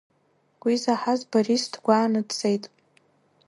[0.63, 2.63] Уи заҳаз Борис дгәааны дцеит.